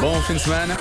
[0.00, 0.78] Bom fim de semana.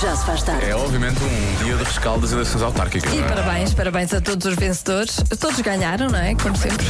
[0.00, 0.64] Já se faz tarde.
[0.64, 3.12] É obviamente um dia de rescaldo das eleições autárquicas.
[3.12, 3.28] E não é?
[3.28, 5.16] parabéns, parabéns a todos os vencedores.
[5.38, 6.34] Todos ganharam, não é?
[6.36, 6.86] Como sempre.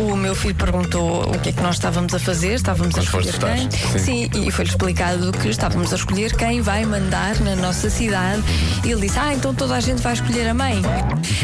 [0.00, 3.28] O meu filho perguntou o que é que nós estávamos a fazer, estávamos Quando a
[3.30, 3.70] escolher quem.
[3.70, 3.98] sim.
[3.98, 8.42] Sim, e foi-lhe explicado que estávamos a escolher quem vai mandar na nossa cidade.
[8.84, 10.80] E ele disse: Ah, então toda a gente vai escolher a mãe.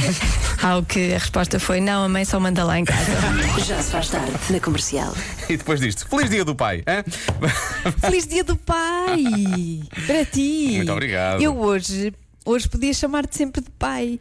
[0.62, 3.12] Ao que a resposta foi: Não, a mãe só manda lá em casa.
[3.66, 5.14] Já se faz tarde na comercial.
[5.48, 6.82] E depois disto, feliz dia do pai.
[6.86, 7.04] hã?
[8.00, 9.82] Feliz dia do pai!
[10.06, 10.72] Para ti!
[10.76, 11.01] Muito obrigado.
[11.42, 12.12] Eu hoje,
[12.44, 14.18] hoje podia chamar-te sempre de pai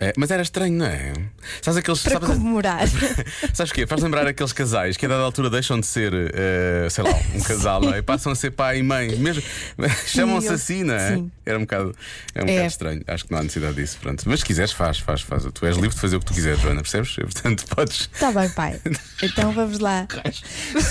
[0.00, 1.12] É, mas era estranho, não é?
[1.60, 2.00] Sabes aqueles.
[2.02, 2.86] para sabes, comemorar.
[3.52, 3.84] sabes o quê?
[3.86, 7.40] Faz lembrar aqueles casais que a dada altura deixam de ser, eh, sei lá, um
[7.40, 7.98] casal, não é?
[7.98, 9.16] E passam a ser pai e mãe.
[9.16, 9.42] Mesmo,
[10.06, 11.16] chamam-se assim, não é?
[11.16, 11.30] sim.
[11.44, 11.94] Era um bocado,
[12.34, 12.50] é um É.
[12.52, 13.02] bocado estranho.
[13.08, 13.98] Acho que não há necessidade disso.
[14.00, 14.22] Pronto.
[14.26, 15.44] Mas se quiseres, faz, faz, faz.
[15.52, 17.16] Tu és livre de fazer o que tu quiseres, Joana, percebes?
[17.16, 18.00] Portanto, podes.
[18.12, 18.80] Está Tá bem, pai.
[19.20, 20.06] Então vamos lá.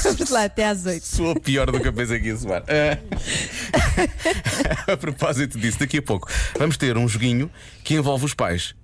[0.03, 1.05] Vamos lá até às oito.
[1.05, 2.61] Soa pior do que eu pensei que ia soar.
[2.67, 2.97] Ah.
[4.91, 7.49] a propósito disso, daqui a pouco vamos ter um joguinho
[7.85, 8.75] que envolve os pais.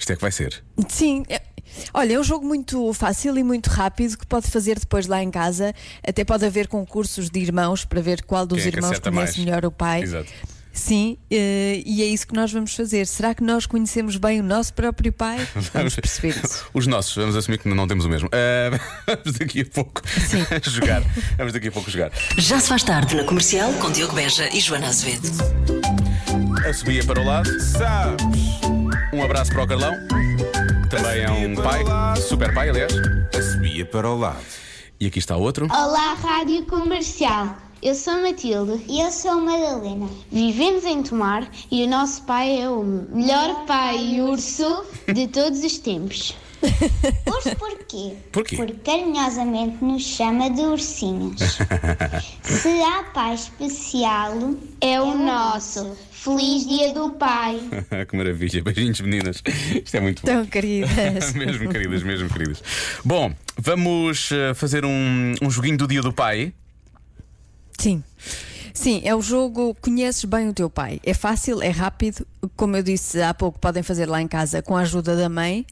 [0.00, 0.62] Isto é que vai ser.
[0.88, 1.22] Sim.
[1.28, 1.42] é-
[1.94, 5.30] Olha, é um jogo muito fácil e muito rápido que pode fazer depois lá em
[5.30, 5.72] casa.
[6.04, 9.12] Até pode haver concursos de irmãos para ver qual dos Quem é que irmãos acerta
[9.12, 9.46] conhece mais?
[9.46, 10.02] melhor o pai.
[10.02, 10.28] Exato.
[10.72, 13.06] Sim, eh, e é isso que nós vamos fazer.
[13.06, 15.36] Será que nós conhecemos bem o nosso próprio pai?
[15.74, 16.64] Vamos perceber isso.
[16.72, 18.28] Os nossos, vamos assumir que não temos o mesmo.
[18.32, 20.00] Ah, vamos daqui a pouco
[20.70, 21.02] jogar.
[21.36, 22.10] Vamos daqui a pouco jogar.
[22.38, 25.28] Já se faz tarde na comercial com Diogo Beja e Joana Azevedo.
[26.68, 27.50] A subia para o lado.
[29.12, 29.94] Um abraço para o Carlão.
[30.82, 31.82] que Também é um pai,
[32.16, 32.92] super pai, aliás.
[33.36, 34.38] A subia para o lado.
[35.00, 35.66] E aqui está outro.
[35.66, 37.56] Olá, Rádio Comercial.
[37.82, 38.84] Eu sou a Matilde.
[38.88, 40.08] E eu sou a Madalena.
[40.30, 45.78] Vivemos em Tomar e o nosso pai é o melhor pai urso de todos os
[45.78, 46.36] tempos.
[47.26, 48.14] Urso porquê?
[48.32, 48.56] Porquê?
[48.56, 51.40] Porque carinhosamente nos chama de ursinhos.
[52.42, 54.34] Se há pai especial,
[54.80, 55.96] é o nosso.
[56.20, 57.58] Feliz Dia do Pai.
[58.06, 58.62] que maravilha.
[58.62, 59.42] Beijinhos, meninas.
[59.82, 60.26] Isto é muito bom.
[60.26, 61.32] Tão queridas.
[61.32, 62.62] mesmo queridas, mesmo queridas.
[63.02, 66.52] Bom, vamos eh, fazer um, um joguinho do dia do pai.
[67.78, 68.04] Sim.
[68.74, 71.00] Sim, é o jogo Conheces bem o teu pai.
[71.04, 72.26] É fácil, é rápido.
[72.56, 75.66] Como eu disse há pouco, podem fazer lá em casa com a ajuda da mãe.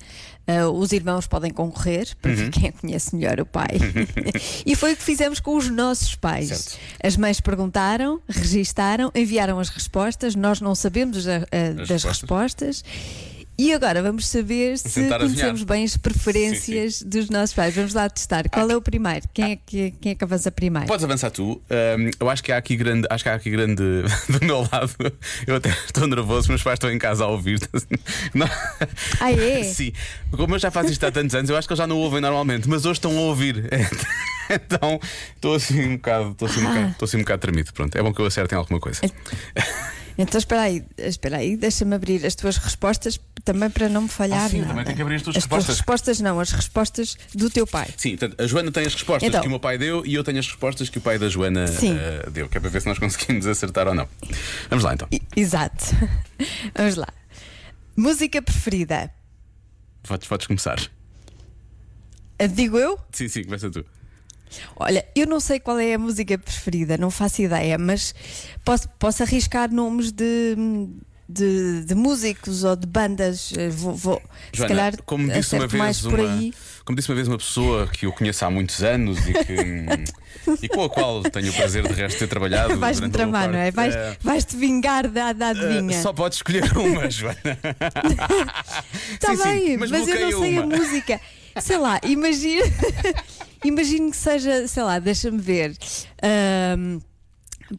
[0.46, 2.36] Ah, os irmãos podem concorrer para Uhum.
[2.36, 3.68] ver quem conhece melhor o pai.
[4.64, 6.48] e foi o que fizemos com os nossos pais.
[6.48, 6.78] Certo.
[7.02, 10.34] As mães perguntaram, registaram, enviaram as respostas.
[10.34, 12.82] Nós não sabemos a- a- As das respostas.
[13.60, 15.66] E agora vamos saber se tentar conhecemos adivinhar.
[15.66, 17.74] bem as preferências dos nossos pais.
[17.74, 18.48] Vamos lá testar.
[18.48, 19.26] Qual é o primeiro?
[19.34, 20.86] Quem é que, quem é que avança primeiro?
[20.86, 21.60] Podes avançar tu.
[21.68, 23.82] Ahm, eu acho que há aqui grande, acho que há aqui grande
[24.30, 24.92] do meu lado.
[25.44, 27.58] Eu até estou nervoso, meus pais estão em casa a ouvir.
[28.32, 28.48] Não-
[29.18, 29.64] Ah, é?
[29.74, 29.92] Sim.
[30.30, 32.20] Como eu já faço isto há tantos anos, eu acho que eles já não ouvem
[32.20, 33.68] normalmente, mas hoje estão a ouvir.
[34.50, 34.98] Então
[35.34, 36.70] estou assim um bocado, estou assim um Ah.
[36.70, 37.72] bocado, estou assim um bocado tremido.
[37.72, 39.00] Pronto, é bom que eu acerte em alguma coisa.
[40.20, 44.46] Então espera aí, espera aí, deixa-me abrir as tuas respostas também para não me falhar.
[44.46, 44.68] Ah, sim, não.
[44.68, 45.66] também tenho que abrir as tuas As respostas.
[45.66, 47.88] tuas respostas não, as respostas do teu pai.
[47.96, 49.40] Sim, portanto, a Joana tem as respostas Então.
[49.40, 51.66] que o meu pai deu e eu tenho as respostas que o pai da Joana
[51.66, 54.08] eh, deu, que é para ver se nós conseguimos acertar ou não.
[54.68, 55.06] Vamos lá então.
[55.12, 55.84] I- Exato.
[56.74, 57.08] Vamos lá.
[57.96, 59.10] Música preferida?
[60.02, 60.78] Podes, podes começar.
[62.54, 62.98] Digo eu?
[63.12, 63.84] Sim, sim, começa tu.
[64.76, 68.14] Olha, eu não sei qual é a música preferida, não faço ideia, mas
[68.64, 70.56] posso, posso arriscar nomes de,
[71.28, 73.52] de, de músicos ou de bandas.
[73.56, 74.22] Eh, Vou, vou-
[74.52, 76.54] se Joana, calhar como disse uma vez mais por uma, aí.
[76.84, 79.56] como disse uma vez uma pessoa que eu conheço há muitos anos e que
[80.62, 82.78] e com a qual tenho o prazer de resto de ter trabalhado.
[82.80, 83.70] Vais-me tramar, não é?
[83.70, 86.00] Vais- Eh, Vais-te vingar da, da eh, adivinha.
[86.02, 87.36] só podes escolher uma, Joana.
[89.12, 90.74] Está Sim, sim, bem, mas mas, eu não sei uma.
[90.74, 91.20] a música.
[91.60, 92.62] Sei lá, imagino,
[93.64, 95.76] imagino que seja, sei lá, deixa-me ver.
[96.22, 96.98] ahm,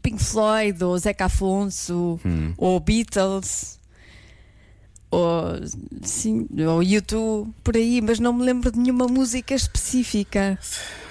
[0.01, 2.53] Pink Floyd, ou Zeca Afonso, Hum.
[2.57, 3.79] ou Beatles,
[5.12, 5.45] ou,
[6.03, 10.59] sim, ou YouTube, por aí, mas não me lembro de nenhuma música específica.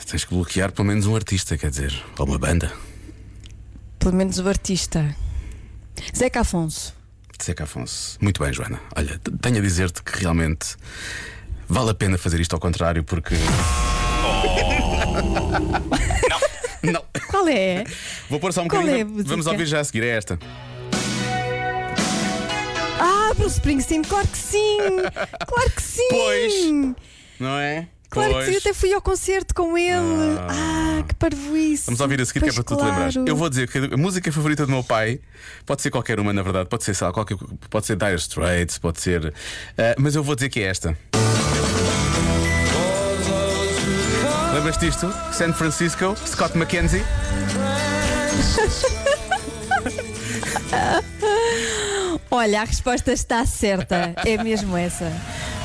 [0.08, 2.72] Tens que bloquear pelo menos um artista, quer dizer, ou uma banda.
[3.98, 5.14] Pelo menos o artista.
[6.16, 6.94] Zeca Afonso.
[7.40, 8.16] Seca Afonso.
[8.20, 8.80] Muito bem, Joana.
[8.96, 10.76] Olha, tenho a dizer-te que realmente
[11.68, 13.34] vale a pena fazer isto ao contrário, porque.
[15.22, 17.04] Não, não.
[17.28, 17.84] Qual é?
[18.30, 19.20] Vou pôr só um Qual bocadinho.
[19.20, 19.22] é?
[19.24, 20.02] Vamos ouvir já a seguir.
[20.04, 20.38] É esta.
[23.00, 24.78] Ah, Bruce Springsteen, claro que sim!
[25.46, 26.08] Claro que sim!
[26.10, 26.54] Pois.
[27.38, 27.86] Não é?
[28.10, 28.46] Claro Pois.
[28.46, 30.38] que sim, até fui ao concerto com ele.
[30.48, 31.84] Ah, que parvoíce.
[31.86, 33.14] Vamos ouvir a seguir que é para Pois tu te lembrares.
[33.14, 33.28] claro.
[33.28, 35.20] Eu vou dizer que a música favorita do meu pai
[35.66, 36.68] pode ser qualquer uma, na verdade.
[36.70, 37.36] Pode ser, sei lá, qualquer,
[37.68, 39.32] pode ser Dire Straits, pode ser.
[39.76, 40.96] ah, mas eu vou dizer que é esta.
[44.58, 45.14] Lembras disto?
[45.30, 47.04] San Francisco, Scott McKenzie.
[52.28, 54.14] Olha, a resposta está certa.
[54.26, 55.12] É mesmo essa.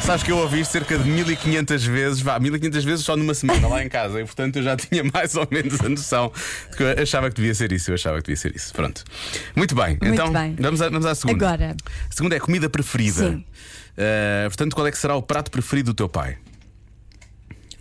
[0.03, 3.67] Sabes que eu ouvi isto cerca de 1500 vezes, vá, 1500 vezes só numa semana
[3.67, 6.31] lá em casa e portanto eu já tinha mais ou menos a noção
[6.69, 7.89] de que eu achava que devia ser isso.
[7.89, 8.71] Eu achava que devia ser isso.
[8.75, 9.03] Pronto.
[9.55, 10.55] Muito bem, Muito então bem.
[10.59, 11.47] Vamos, à, vamos à segunda.
[11.47, 11.75] Agora.
[12.07, 13.31] A segunda é comida preferida.
[13.31, 13.43] Sim.
[13.97, 16.37] Uh, portanto, qual é que será o prato preferido do teu pai?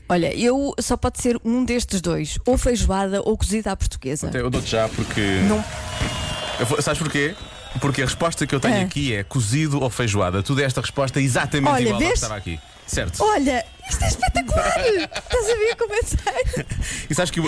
[0.08, 4.28] Olha, eu só pode ser um destes dois, ou feijoada ou cozida à portuguesa.
[4.28, 5.20] Até Eu dou-te já porque.
[5.48, 5.64] Não,
[6.60, 7.34] Eu sabes porquê?
[7.80, 8.82] Porque a resposta que eu tenho Ah.
[8.82, 10.42] aqui é cozido ou feijoada.
[10.42, 12.60] Tu deste a resposta exatamente Olha, igual ao que estava aqui.
[12.86, 13.22] Certo.
[13.24, 14.78] Olha, isto é espetacular!
[14.86, 16.00] Estás a ver como é?
[17.08, 17.44] E sabes que o,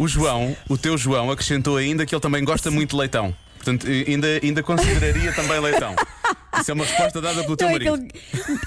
[0.00, 3.32] o João, o teu João, acrescentou ainda que ele também gosta muito de leitão.
[3.56, 5.94] Portanto, eh, ainda, ainda consideraria também leitão.
[6.60, 7.94] Isso é uma resposta dada pelo teu Não é marido.
[7.94, 8.58] ele...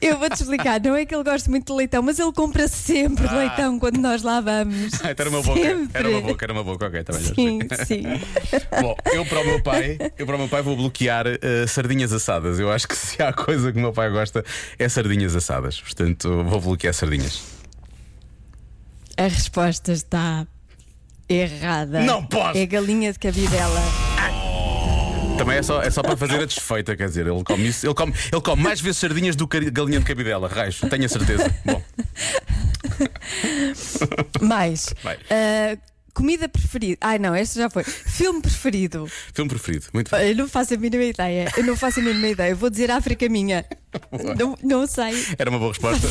[0.00, 3.26] Eu vou-te explicar, não é que ele goste muito de leitão, mas ele compra sempre
[3.26, 3.36] Ah.
[3.38, 4.94] leitão quando nós lá vamos.
[5.02, 5.60] Ah, então era uma boca.
[5.60, 5.88] Sempre.
[5.98, 8.02] Era uma boca, era uma boca, ok, também Sim, sim.
[8.80, 12.12] Bom, eu para o meu pai, eu para o meu pai vou bloquear eh, sardinhas
[12.12, 12.58] assadas.
[12.58, 14.44] Eu acho que se há coisa que o meu pai gosta
[14.78, 15.80] é sardinhas assadas.
[15.80, 17.42] Portanto, vou bloquear sardinhas.
[19.16, 20.46] A resposta está
[21.28, 22.00] errada.
[22.00, 22.58] Não posso.
[22.58, 24.09] É galinha de cabidela.
[25.40, 27.94] Também é só, é só para fazer a desfeita, quer dizer, ele come isso, ele
[27.94, 31.54] come, ele come mais vezes sardinhas do que galinha de cabidela, raios, tenho a certeza.
[31.64, 31.82] Bom,
[34.46, 34.92] Mais.
[35.30, 35.78] Ah,
[36.12, 36.98] comida preferida.
[37.00, 37.84] Ai não, este já foi.
[37.84, 39.06] Filme preferido.
[39.32, 40.28] filme preferido, muito bem.
[40.30, 41.50] Eu não faço a mínima ideia.
[41.56, 42.50] Eu não faço a mínima ideia.
[42.50, 43.64] Eu vou dizer África Minha.
[44.38, 45.14] Não, não sei.
[45.38, 46.06] Era uma boa resposta.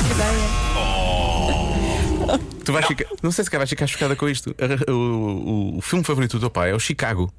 [2.64, 4.56] Tu vais ficar, não sei se vais ficar chocada com isto.
[4.88, 7.32] O, o- o filme favorito do teu pai é o Chicago.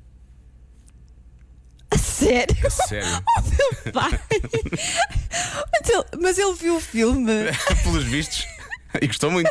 [1.93, 2.57] A Sério?
[2.67, 3.23] A sério.
[3.93, 4.21] Pai.
[5.73, 7.33] Mas ele, mas ele viu o filme.
[7.83, 8.47] Pelos vistos.
[9.01, 9.51] E gostou muito.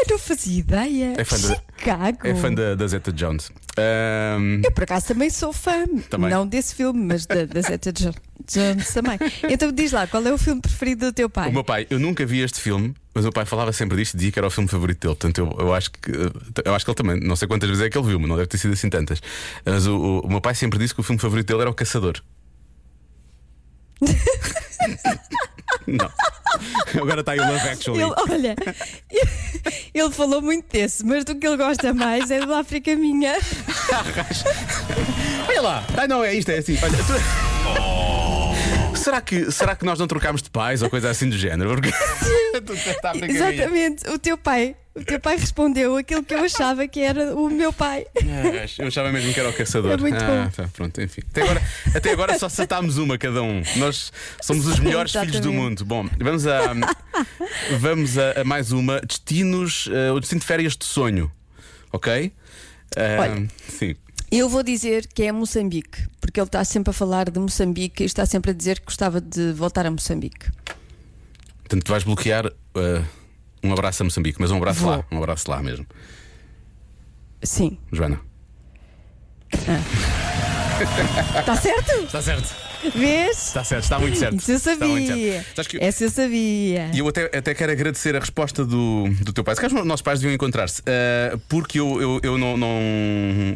[0.00, 1.14] Eu não fazia ideia.
[1.16, 1.46] É fã de-
[1.78, 2.18] Chicago.
[2.26, 3.50] É fã da, da Zeta Jones.
[3.78, 5.86] Ahm, Eu por acaso também sou fã.
[6.10, 6.30] Também.
[6.30, 8.12] Não desse filme, mas da, da Zeta Jo-
[8.50, 9.18] Jones também.
[9.48, 11.48] Então diz lá, qual é o filme preferido do teu pai?
[11.50, 14.14] o meu pai, eu nunca vi este filme, mas o meu pai falava sempre disto
[14.14, 15.14] e dizia que era o filme favorito dele.
[15.14, 16.10] Portanto, eu, eu acho que
[16.64, 18.36] eu acho que ele também, não sei quantas vezes é que ele viu, mas não
[18.36, 19.20] deve ter sido assim tantas.
[19.64, 21.74] Mas o, o- o meu pai sempre disse que o filme favorito dele era o
[21.74, 22.20] Caçador.
[25.86, 26.10] não.
[27.00, 28.02] Agora está aí o Love Actually.
[28.02, 28.56] Ele, olha,
[29.94, 33.38] ele falou muito desse, mas do que ele gosta mais é do África Minha.
[35.48, 36.76] Olha lá, ah, não, é isto, é assim.
[36.82, 37.97] Olha, tu-
[38.98, 41.70] Será que, será que nós não trocámos de pais ou coisa assim do género?
[41.70, 41.90] Porque.
[43.28, 47.48] Exatamente, o teu pai, o teu pai respondeu aquilo que eu achava que era o
[47.48, 48.06] meu pai.
[48.16, 49.92] Ah, Eu achava mesmo que era o caçador.
[49.92, 50.50] É muito ah, bom.
[50.50, 51.22] tá, pronto, enfim.
[51.30, 51.62] Até agora,
[51.94, 53.62] até agora só acertámos uma cada um.
[53.76, 54.12] Nós
[54.42, 55.84] somos os melhores filhos do mundo.
[55.84, 56.74] Bom, vamos a,
[57.78, 59.00] vamos a, a mais uma.
[59.00, 61.30] Destinos, eh, o destino de férias de sonho.
[61.92, 62.32] Ok?
[62.96, 63.48] Ah, Olha.
[63.68, 63.94] Sim.
[64.30, 68.06] Eu vou dizer que é Moçambique, porque ele está sempre a falar de Moçambique e
[68.06, 70.50] está sempre a dizer que gostava de voltar a Moçambique.
[71.60, 73.02] Portanto, tu vais bloquear eh,
[73.62, 74.90] um abraço a Moçambique, mas um abraço Vou.
[74.90, 75.04] lá.
[75.10, 75.86] Um abraço lá mesmo.
[77.42, 77.78] Sim.
[77.90, 78.20] Joana.
[81.38, 81.92] Está certo?
[82.04, 82.54] Está certo.
[82.94, 83.48] Vês?
[83.48, 84.36] Está certo, está muito certo.
[84.36, 85.32] Isso eu Está muito sabia.
[85.32, 85.46] certo.
[85.56, 86.90] Sabes que- Essa eu sabia.
[86.92, 89.54] E eu até, até quero agradecer a resposta do, do teu pai.
[89.54, 92.78] Se calhar os nossos pais deviam encontrar-se, ah, porque eu, eu, eu não, não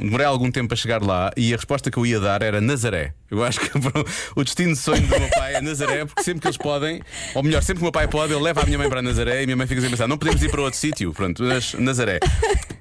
[0.00, 3.12] demorei algum tempo a chegar lá e a resposta que eu ia dar era Nazaré.
[3.30, 3.70] Eu acho que
[4.36, 7.00] o destino de sonho do meu pai é Nazaré, porque sempre que eles podem,
[7.34, 9.40] ou melhor, sempre que o meu pai pode, ele leva a minha mãe para Nazaré
[9.40, 11.12] e a minha mãe fica sempre a pensar: não podemos ir para outro sítio.
[11.14, 12.20] Pronto, mas Nazaré.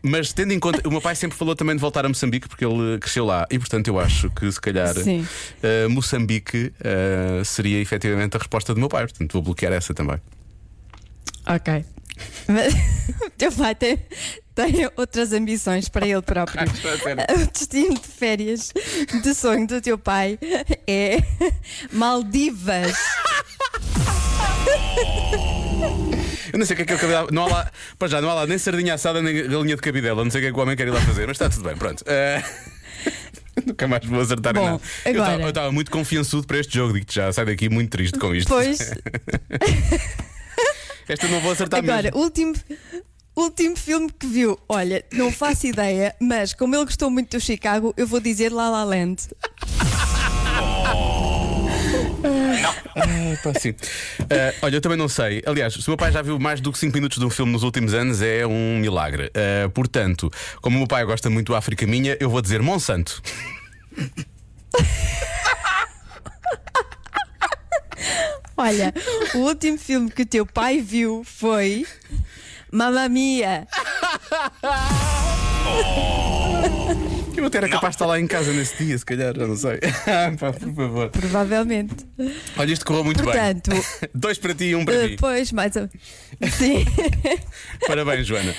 [0.04, 2.66] Mas tendo em conta, o meu pai sempre falou também de voltar a Moçambique porque
[2.66, 5.26] ele cresceu lá e portanto eu acho que se calhar Sim.
[5.64, 5.88] ah,
[6.32, 9.04] Moçambique ah, seria efetivamente a resposta do meu pai.
[9.04, 10.18] Portanto vou bloquear essa também.
[11.46, 11.86] Ok.
[12.48, 12.74] Mas
[13.26, 14.00] o teu pai tem,
[14.54, 16.62] tem outras ambições para ele próprio.
[16.64, 18.72] O destino de férias
[19.24, 20.38] de sonho do teu pai
[20.88, 21.18] é
[21.92, 22.94] Maldivas.
[26.54, 27.28] Eu não sei o que é que ele cabidela.
[27.32, 30.24] Não há lá, para já, não há lá nem sardinha assada nem galinha de cabidela.
[30.24, 31.64] Não sei o que é que o homem quer ir lá fazer, mas está tudo
[31.64, 32.04] bem, pronto.
[32.06, 32.44] Eh,
[33.66, 34.82] Nunca mais vou acertar em Bom, nada.
[35.06, 37.32] Eu agora- estava- Eu estava muito confiançudo para este jogo, digo-te já.
[37.34, 38.48] Sai daqui muito triste com isto.
[38.48, 38.80] Pois,
[41.08, 42.18] Esta eu não vou acertar agora, mesmo.
[42.20, 42.54] último,
[43.36, 44.58] último filme que viu.
[44.70, 48.70] Olha, não faço ideia, mas como ele gostou muito do Chicago, eu vou dizer La
[48.70, 49.28] La Land.
[52.96, 53.74] Ah, pá, sim.
[54.30, 55.42] Eh, olha, eu também não sei.
[55.46, 57.52] Aliás, se o meu pai já viu mais do que 5 minutos de um filme
[57.52, 59.32] nos últimos anos, é um milagre.
[59.34, 60.30] Eh, portanto,
[60.62, 63.22] como o meu pai gosta muito do África Minha, eu vou dizer Monsanto.
[68.58, 68.94] Olha,
[69.34, 71.86] o último filme que o teu pai viu foi
[72.72, 73.68] Mamma Mia.
[77.42, 79.56] Eu até era capaz de estar lá em casa nesse dia, se calhar, já não
[79.56, 79.80] sei.
[80.40, 81.10] Pá, por favor.
[81.10, 81.96] Provavelmente.
[82.56, 83.82] Olha, isto correu muito Portanto, bem.
[84.14, 85.10] Dois para ti e um para mim.
[85.10, 85.88] depois, mais um.
[86.50, 86.86] Sim,
[87.88, 88.54] Parabéns, Joana.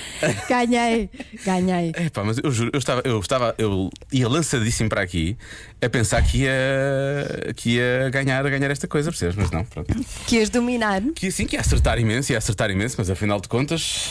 [0.49, 1.09] ganhei,
[1.45, 1.91] ganhei.
[1.95, 5.37] É pá, mas eu juro, eu estava, eu estava, eu ia lançadíssimo para aqui
[5.81, 9.35] a pensar que ia, que ia ganhar, ganhar esta coisa, percebes?
[9.35, 9.93] Mas não, pronto.
[10.27, 11.01] Quis dominar.
[11.15, 14.09] Que assim, que ia acertar imenso, ia acertar imenso, mas afinal de contas,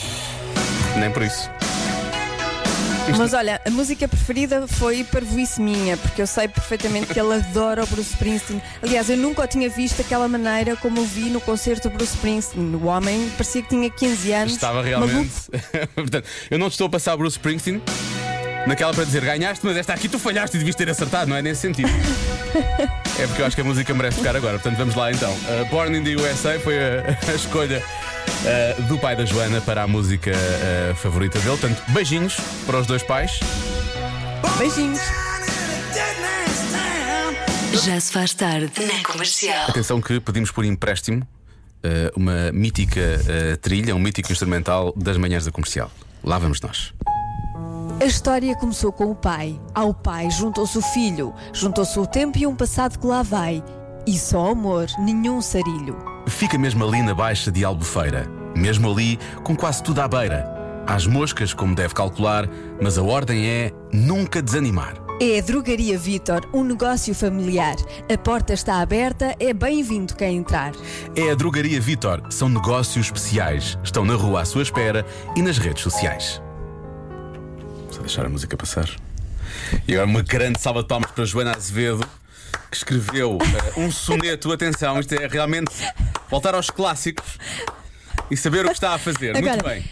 [0.99, 1.49] nem por isso.
[3.17, 7.83] Mas olha, a música preferida foi Parvoíce Minha, porque eu sei perfeitamente que ele adora
[7.83, 8.61] o Bruce Springsteen.
[8.81, 12.15] Aliás, eu nunca o tinha visto daquela maneira como o vi no concerto do Bruce
[12.15, 12.75] Springsteen.
[12.75, 14.53] O homem parecia que tinha 15 anos.
[14.53, 15.31] Estava realmente.
[15.93, 17.81] Portanto, eu não te estou a passar Bruce Springsteen
[18.65, 21.41] naquela para dizer ganhaste, mas esta aqui tu falhaste e devias ter acertado, não é
[21.41, 21.89] nesse sentido.
[23.19, 24.53] É porque eu acho que a música merece tocar agora.
[24.53, 25.31] Portanto, vamos lá então.
[25.31, 27.83] Uh, Born in the USA foi a, a escolha
[28.43, 31.57] uh, do pai da Joana para a música uh, favorita dele.
[31.57, 33.39] Portanto, beijinhos para os dois pais.
[34.57, 34.99] Beijinhos.
[37.83, 39.69] Já se faz tarde na comercial.
[39.69, 41.21] Atenção que pedimos por empréstimo
[41.83, 45.91] uh, uma mítica uh, trilha, um mítico instrumental das manhãs da comercial.
[46.23, 46.93] Lá vamos nós.
[47.99, 49.59] A história começou com o pai.
[49.73, 53.63] Ao pai juntou-se o filho, juntou-se o tempo e um passado que lá vai.
[54.05, 56.12] E só amor, nenhum sarilho.
[56.27, 60.51] Fica mesmo ali na baixa de Albufeira, mesmo ali com quase tudo à beira.
[60.85, 62.47] Às moscas, como deve calcular,
[62.81, 64.95] mas a ordem é nunca desanimar.
[65.21, 67.75] É a Drogaria Vitor, um negócio familiar.
[68.11, 70.73] A porta está aberta, é bem-vindo quem entrar.
[71.15, 73.77] É a Drogaria Vitor, são negócios especiais.
[73.83, 76.41] Estão na rua à sua espera e nas redes sociais.
[77.91, 78.89] Só deixar a música passar.
[79.87, 82.05] E agora uma grande salva de palmas para Joana Azevedo,
[82.73, 84.51] que escreveu eh, um soneto.
[84.51, 85.71] Atenção, isto é realmente
[86.29, 87.37] voltar aos clássicos
[88.31, 89.33] e saber o que está a fazer.
[89.33, 89.85] Muito Agora, bem.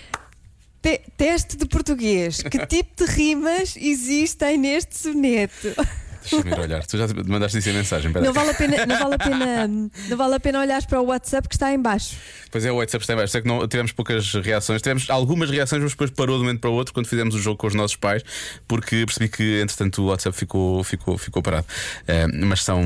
[0.82, 2.42] Te- teste de português.
[2.42, 5.76] Que tipo de rimas existem neste soneto?
[6.22, 6.86] Deixa-me ir olhar.
[6.86, 8.12] Tu já mandaste isso em mensagem.
[8.12, 11.06] Não vale a pena, não vale a pena, não vale a pena olhares para o
[11.06, 12.16] WhatsApp que está em baixo.
[12.50, 13.32] Pois é, o WhatsApp está em baixo.
[13.32, 14.82] Sei que não, tivemos poucas reações.
[14.82, 17.40] Tivemos algumas reações, mas depois parou de um momento para o outro quando fizemos o
[17.40, 18.24] jogo com os nossos pais,
[18.68, 21.66] porque percebi que, entretanto, o WhatsApp ficou, ficou, ficou parado.
[22.08, 22.82] Eh, mas são,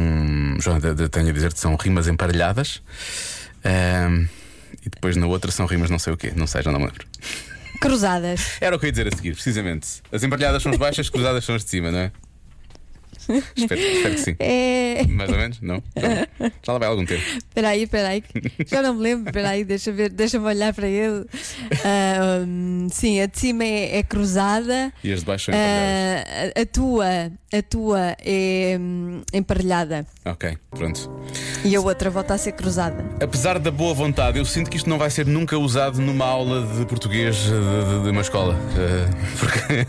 [0.59, 2.81] João, tenho a dizer que são rimas emparelhadas.
[3.63, 4.25] Eh,
[4.85, 6.85] e depois na outra são rimas não sei o quê, não sei, já não me
[6.85, 7.05] lembro.
[7.81, 8.57] Cruzadas.
[8.61, 10.01] Era o que eu ia dizer a seguir, precisamente.
[10.11, 12.11] As emparelhadas são as baixas, as cruzadas são as de cima, não é?
[13.55, 14.35] espero, espero que sim.
[14.39, 15.05] É.
[15.09, 15.61] Mais ou menos?
[15.61, 15.81] Não?
[15.95, 16.51] Já não.
[16.63, 17.21] Já lá vai algum tempo.
[17.55, 18.23] Espera aí, espera aí.
[18.67, 19.29] Já não me lembro.
[19.29, 21.25] Espera aí, deixa ver, deixa-me olhar para ele.
[22.45, 24.91] Hum, sim, a de cima é, é cruzada.
[25.03, 26.25] E as de baixo são emparelhadas.
[26.27, 27.05] Ah, a, a tua,
[27.53, 31.09] a tua é hum, emparelhada Ok, pronto.
[31.63, 33.03] e a outra volta a ser cruzada.
[33.21, 36.65] Apesar da boa vontade, eu sinto que isto não vai ser nunca usado numa aula
[36.77, 38.55] de português de, de- de uma escola.
[38.77, 39.07] Eh,
[39.39, 39.87] porque,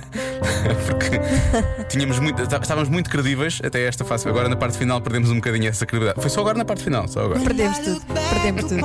[0.87, 4.29] porque tínhamos muito, tá- estávamos muito credíveis até esta fase.
[4.29, 6.21] Agora na parte final perdemos um bocadinho essa credibilidade.
[6.21, 7.41] Foi só agora na parte final, só agora.
[7.41, 8.01] Perdemos tudo.
[8.07, 8.81] Perdemos tudo.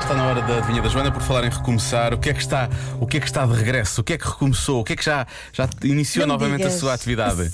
[0.00, 2.12] Está na hora da adivinha da Joana por falar em recomeçar.
[2.12, 2.68] O que é que está,
[3.00, 4.02] o que é que está de regresso?
[4.02, 4.80] O que é que recomeçou?
[4.80, 6.80] O que é que já, já iniciou Não me novamente a digas.
[6.80, 7.50] sua atividade?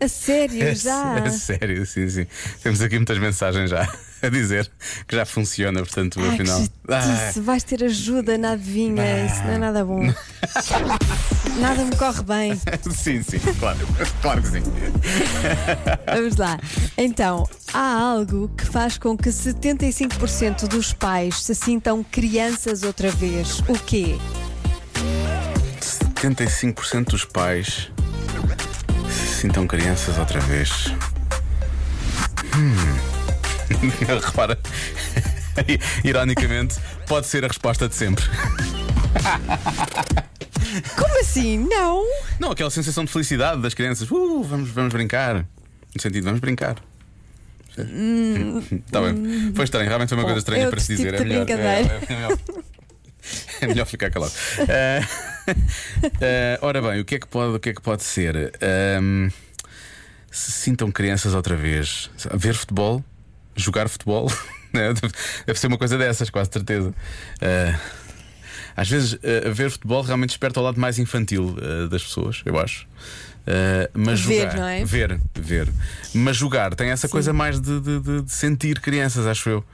[0.00, 1.18] A sério, É, já.
[1.18, 2.26] é sério, sim, sim.
[2.62, 3.88] Temos aqui muitas mensagens já
[4.22, 4.70] a dizer
[5.06, 6.62] que já funciona, portanto, Ai, afinal.
[6.62, 10.02] que Ah, vais ter ajuda na adivinha, isso não é nada bom.
[11.60, 12.60] nada me corre bem.
[12.94, 13.78] sim, sim, claro,
[14.22, 14.62] claro que sim.
[16.06, 16.58] Vamos lá.
[16.96, 23.60] Então, há algo que faz com que 75% dos pais se sintam crianças outra vez.
[23.68, 24.16] O quê?
[26.14, 27.90] 75% dos pais
[29.10, 30.92] se sintam crianças outra vez.
[32.56, 33.15] Hum.
[34.24, 34.58] Repara,
[36.04, 38.24] ironicamente, pode ser a resposta de sempre.
[40.96, 41.58] Como assim?
[41.58, 42.04] Não?
[42.38, 44.10] Não, aquela sensação de felicidade das crianças.
[44.10, 45.46] Uh, vamos, vamos brincar.
[45.94, 46.76] No sentido, vamos brincar.
[47.78, 49.52] Está bem.
[49.54, 51.12] Foi estranho, realmente foi uma coisa estranha é para se dizer.
[51.12, 52.38] tipo de melhor, é- é melhor.
[53.60, 54.32] É melhor ficar calado.
[54.68, 55.00] Eh,
[56.20, 58.52] eh, ora bem, o que é que pode, o que é que pode ser?
[58.62, 59.30] Ahm,
[60.30, 62.08] se sintam crianças outra vez.
[62.34, 63.02] Ver futebol?
[63.56, 64.30] Jogar futebol?
[64.72, 64.92] Né?
[65.46, 66.92] Deve- ser uma coisa dessas, quase certeza.
[67.40, 67.74] Eh,
[68.76, 72.58] às vezes, eh, ver futebol realmente desperta o lado mais infantil eh, das pessoas, eu
[72.58, 72.86] acho.
[73.46, 74.84] Eh, mas Ver, jogar, não é?
[74.84, 75.68] ver, ver.
[76.12, 79.64] Mas jogar tem essa coisa mais de- de- de sentir crianças, acho eu.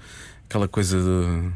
[0.49, 1.49] Aquela coisa de.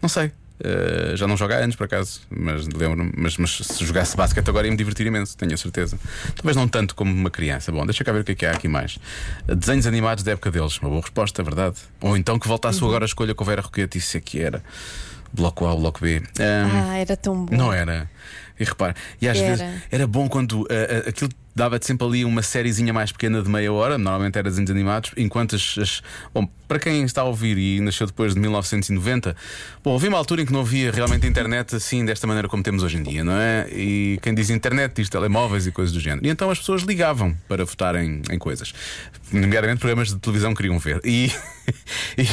[0.00, 0.32] Não sei.
[0.62, 4.48] Eh, já não joga há anos, por acaso, mas lembro mas, mas se jogasse basquete
[4.48, 5.98] agora ia me divertir imenso, tenho a certeza.
[6.36, 7.70] Talvez não tanto como uma criança.
[7.72, 8.98] Bom, deixa cá ver o que é que há aqui mais.
[9.46, 11.76] Desenhos animados da época deles, uma boa resposta, verdade.
[12.00, 12.88] Ou então que voltasse Uhum.
[12.88, 14.62] agora a escolha com Vera Roquete, isso é que era.
[15.32, 16.22] Bloco A, bloco B.
[16.40, 17.54] Ahm, Ah, era tão bom.
[17.56, 18.10] Não era.
[18.58, 19.56] E repara, e às Era.
[19.56, 23.72] vezes era bom quando ah, aquilo dava-te sempre ali uma sériezinha mais pequena de meia
[23.72, 27.80] hora, normalmente era desenhos animados, enquanto as, as- Bom, para quem está a ouvir e
[27.80, 29.34] nasceu depois de 1990,
[29.82, 32.82] bom, houve uma altura em que não havia realmente internet assim, desta maneira como temos
[32.82, 33.66] hoje em dia, não é?
[33.72, 36.26] E quem diz internet diz telemóveis e coisas do género.
[36.26, 38.72] E então as pessoas ligavam para votarem em coisas,
[39.32, 41.00] nomeadamente programas de televisão que queriam ver.
[41.04, 41.32] E,
[42.18, 42.26] e,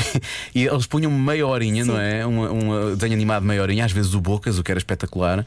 [0.54, 2.26] e eles punham meia horinha, não é?
[2.28, 5.46] Um, um desenho animado meia horinha, às vezes o Bocas, o que era espetacular.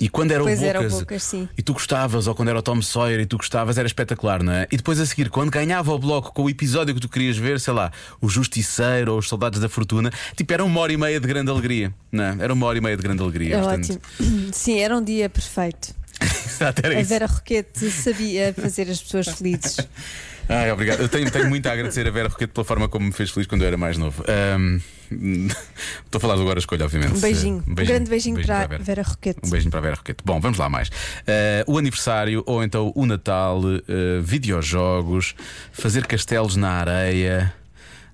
[0.00, 1.48] E quando era Pois o era o Bocas, Bocas, sim.
[1.58, 4.52] e tu gostavas, ou quando era o Tom Sawyer e tu gostavas, era espetacular, não
[4.52, 4.66] é?
[4.70, 7.60] E depois a seguir, quando ganhava o bloco com o episódio que tu querias ver,
[7.60, 11.20] sei lá, o Justiceiro ou os Soldados da Fortuna, tipo, era uma hora e meia
[11.20, 12.36] de grande alegria, não é?
[12.40, 13.56] Era uma hora e meia de grande alegria.
[13.56, 14.52] É portanto, ótimo.
[14.52, 15.94] Sim, era um dia perfeito.
[16.20, 17.08] Exato, era A isso.
[17.08, 19.76] Vera Roquete sabia fazer as pessoas felizes.
[20.48, 21.00] Ai, obrigado.
[21.00, 23.46] Eu tenho, tenho muito a agradecer a Vera Roquete pela forma como me fez feliz
[23.46, 24.24] quando eu era mais novo.
[24.26, 27.14] Ahm, Estou a falar do agora escolha, obviamente.
[27.14, 27.64] Um beijinho.
[27.66, 28.82] Um grande beijinho, para a Vera.
[28.82, 29.40] Vera Roquete.
[29.44, 30.22] Um beijinho para Vera Roquete.
[30.24, 30.90] Bom, vamos lá mais.
[31.26, 35.34] Eh, o aniversário, ou então o Natal, eh, videojogos,
[35.72, 37.54] fazer castelos na areia,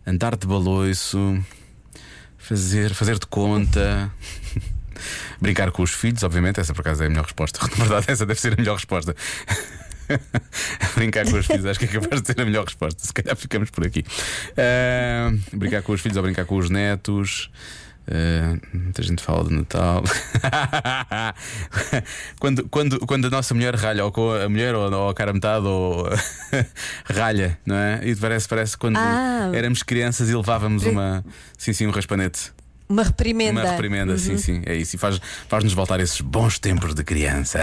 [0.07, 1.43] andar de baloiço,
[2.39, 4.11] fazer, fazer de conta.
[5.41, 7.59] Brincar com os filhos, obviamente, essa por acaso é a melhor resposta.
[7.77, 9.15] Na verdade, essa deve ser a melhor resposta.
[10.97, 13.05] brincar com os filhos, acho que é capaz de ser a melhor resposta.
[13.05, 14.05] Se calhar ficamos por aqui.
[14.57, 17.51] Ah, brincar com os filhos ou brincar com os netos.
[18.07, 20.05] Ah, muita gente fala de Natal.
[22.39, 25.33] quando, quando, quando a nossa mulher ralha, ou com a mulher, ou, ou a cara
[25.33, 26.09] metade, ou
[27.07, 28.01] ralha, não é?
[28.05, 29.51] E parece, parece quando Ah.
[29.55, 31.25] éramos crianças e levávamos uma.
[31.57, 32.53] Sim, sim, um raspanete.
[32.89, 33.63] Uma reprimenda.
[33.63, 34.97] Uma reprimenda, sim, sim, é isso.
[34.97, 37.59] E faz- faz-nos voltar esses bons tempos de criança.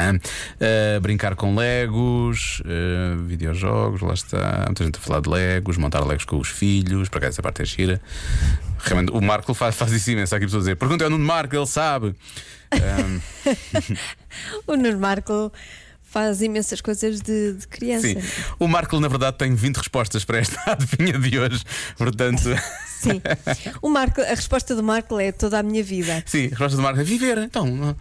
[0.55, 4.63] Uh, brincar com Legos, uh, videojogos, lá está.
[4.65, 7.61] Muita gente a falar de Legos, montar Legos com os filhos, para cá essa parte
[7.61, 8.01] é gira.
[8.79, 10.33] Realmente, o Marco faz, faz isso imenso.
[10.33, 12.15] Há aqui pessoas a dizer: pergunta ao Nuno Marco, ele sabe.
[12.73, 13.21] Um,
[14.65, 15.51] O Nuno Marco
[16.11, 18.07] faz imensas coisas de, de criança.
[18.07, 18.17] sim,
[18.59, 21.63] o Marco, na verdade, tem 20 respostas para esta adivinha de hoje.
[21.97, 22.49] Portanto,
[23.01, 23.21] Sim.
[23.81, 26.21] O Marco, a resposta do Marco é toda a minha vida.
[26.25, 27.37] sim, a resposta do Marco é viver.
[27.39, 27.95] Então, não-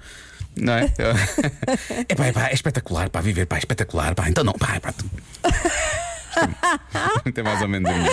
[0.74, 0.92] é?
[2.08, 4.74] É pá, é, pá, é espetacular, pá, viver, pá, é espetacular, pá, então não, pá,
[4.74, 4.92] é pá.
[4.92, 5.08] tu-
[7.34, 8.10] É mais ou menos a minha.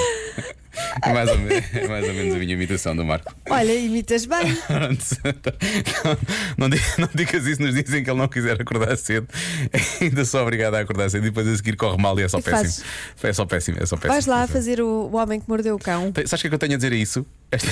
[1.01, 3.33] É mais ou, me- é mais ou menos a minha imitação do Marco.
[3.49, 4.37] Olha, imitas bem.
[6.57, 9.27] Não, não, não digas isso nos dizem que ele não quiser acordar cedo.
[10.01, 12.39] Ainda sou obrigado a acordar cedo e depois a seguir corre mal e é só
[12.39, 12.85] E péssimo.
[13.23, 14.13] É só péssimo, é só péssimo.
[14.13, 16.11] Vais lá fazer o, o homem que mordeu o cão.
[16.11, 17.25] Tem- Sabes o que é que eu tenho a dizer a isso?
[17.51, 17.69] Esta...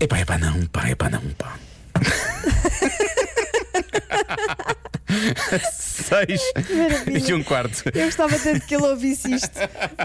[0.00, 1.56] Epá, epá, não, pá, epá, não, pá.
[5.72, 6.40] Seis
[6.74, 7.30] maravilha.
[7.30, 7.82] e um quarto.
[7.94, 9.50] Eu gostava tanto que ele ouvisse isto.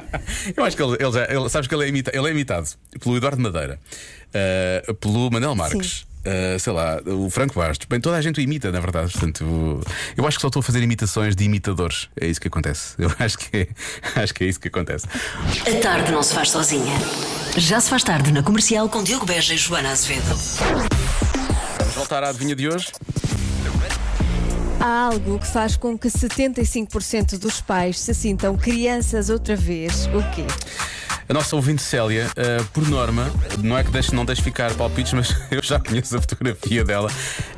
[0.56, 1.26] Eu acho que ele, ele já.
[1.26, 2.68] Ele, sabes que ele é, imita- ele é imitado
[3.00, 3.80] pelo Eduardo Madeira,
[4.88, 6.02] uh, pelo Manel Marques.
[6.26, 9.12] uh, sei lá, o Franco Bastos, bem, toda a gente o imita, na verdade.
[9.12, 9.82] Portanto,
[10.16, 12.08] eu acho que só estou a fazer imitações de imitadores.
[12.20, 12.94] É isso que acontece.
[13.02, 13.68] Eu acho que é,
[14.22, 15.06] acho que é isso que acontece.
[15.68, 16.96] A tarde não se faz sozinha.
[17.58, 20.36] Já se faz tarde na comercial com Diogo Beja e Joana Azevedo.
[21.80, 22.88] Vamos voltar à adivinha de hoje.
[24.84, 30.08] Há algo que faz com que 75% dos pais se sintam crianças outra vez.
[30.08, 30.44] O quê?
[31.30, 35.14] A nossa ouvinte Célia, uh, por norma, não é que deixe, não deixe ficar palpites,
[35.14, 37.12] mas eu já conheço a fotografia dela.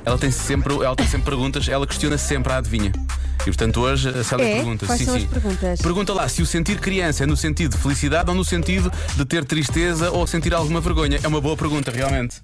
[0.03, 2.91] Ela tem sempre, ela tem sempre perguntas, ela questiona sempre a adivinha.
[3.39, 4.55] E portanto hoje a Célia É?
[4.55, 4.85] pergunta.
[4.85, 5.23] Quais sim, são sim.
[5.23, 5.81] as perguntas?
[5.81, 9.23] Pergunta lá se o sentir criança é no sentido de felicidade ou no sentido de
[9.25, 11.21] ter tristeza ou sentir alguma vergonha.
[11.23, 12.43] É uma boa pergunta, realmente.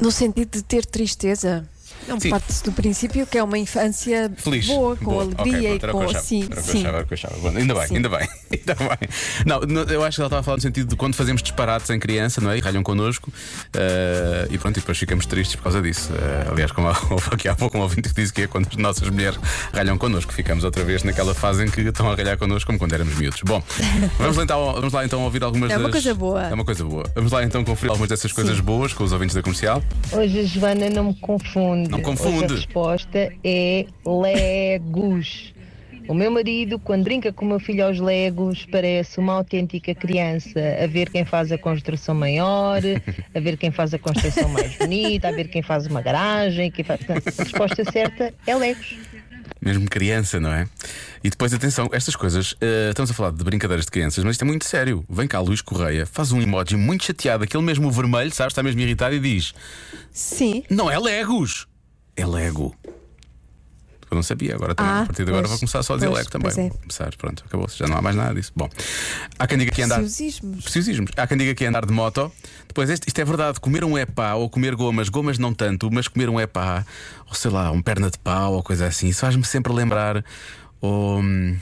[0.00, 1.68] No sentido de ter tristeza.
[2.08, 2.30] Não Sim.
[2.30, 4.66] parte do princípio que é uma infância Feliz.
[4.66, 5.22] boa, com Boa.
[5.24, 6.86] alegria Ok, pronto, era o que e com achava, sim, sim.
[7.12, 7.36] achava.
[7.38, 7.96] Bom, ainda bem, Sim.
[7.96, 9.08] ainda bem, ainda bem.
[9.46, 11.98] Não, eu acho que ela estava a falar no sentido de quando fazemos disparates em
[11.98, 12.58] criança, não é?
[12.58, 13.32] E ralham connosco
[13.74, 16.10] eh, e pronto, e depois ficamos tristes por causa disso.
[16.14, 18.76] Eh, aliás, como houve aqui há pouco um ouvinte que disse que é quando as
[18.76, 19.38] nossas mulheres
[19.72, 22.92] ralham connosco, ficamos outra vez naquela fase em que estão a ralhar connosco como quando
[22.94, 23.40] éramos miúdos.
[23.44, 23.62] Bom,
[24.18, 25.92] vamos lá então, vamos lá, então ouvir algumas É uma das.
[26.02, 26.42] coisa boa.
[26.42, 27.04] É uma coisa boa.
[27.14, 29.82] Vamos lá então conferir algumas dessas coisas boas com os ouvintes da comercial.
[30.12, 31.91] Hoje a Joana não me confunde.
[31.92, 32.52] Não confunde.
[32.52, 35.52] A resposta é Legos.
[36.08, 40.58] O meu marido, quando brinca com o meu filho aos Legos, parece uma autêntica criança,
[40.82, 42.80] a ver quem faz a construção maior,
[43.34, 46.70] a ver quem faz a construção mais bonita, a ver quem faz uma garagem.
[46.70, 47.00] Quem faz...
[47.08, 48.96] A resposta certa é Legos.
[49.60, 50.66] Mesmo criança, não é?
[51.22, 54.42] E depois, atenção, estas coisas, eh, estamos a falar de brincadeiras de crianças, mas isto
[54.42, 55.04] é muito sério.
[55.08, 58.52] Vem cá, Luís Correia, faz um emoji muito chateado, aquele mesmo vermelho, sabes?
[58.52, 59.54] Está mesmo irritado e diz:
[60.10, 60.64] Sim.
[60.68, 61.68] Não é Legos,
[62.16, 62.74] é Lego.
[64.10, 64.92] Eu não sabia, agora também.
[64.92, 66.50] Ah, a partir de agora pois, vou começar só a dizer pois, leco também.
[66.50, 66.68] é.
[66.68, 68.52] Vou começar, pronto, acabou-se, já não há mais nada disso.
[68.54, 68.68] Bom,
[69.38, 70.00] há quem diga que andar.
[70.00, 70.62] Preciosismos.
[70.64, 71.10] Preciosismos.
[71.16, 72.30] Há quem diga que andar de moto.
[72.68, 76.08] Depois, este- isto é verdade: comer um epá ou comer gomas, gomas não tanto, mas
[76.08, 76.84] comer um epá,
[77.26, 80.22] ou sei lá, um perna de pau ou coisa assim, isso faz-me sempre lembrar.
[80.78, 81.56] Ou, hum,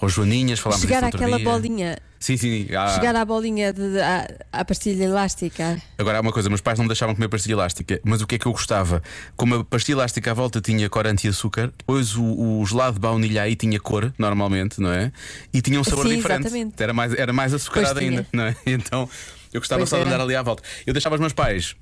[0.00, 1.44] ou Joaninhas, falámos Chegar disso àquela dia.
[1.50, 1.98] bolinha.
[2.22, 2.68] Sim, sim.
[2.72, 5.76] há- Chegar à bolinha de, de- à, à pastilha elástica.
[5.98, 8.38] Agora há uma coisa: meus pais não deixavam comer pastilha elástica, mas o que é
[8.38, 9.02] que eu gostava?
[9.36, 12.22] Como a pastilha elástica à volta tinha corante e açúcar, depois o,
[12.60, 15.10] o gelado de baunilha aí tinha cor, normalmente, não é?
[15.52, 16.46] E tinha um sabor Sim, diferente.
[16.46, 16.80] exatamente.
[16.80, 18.54] Era mais, era mais açucarado ainda, não é?
[18.64, 19.08] Então
[19.52, 20.14] eu gostava Pois só de era.
[20.14, 20.62] andar ali à volta.
[20.86, 21.74] Eu deixava os meus pais.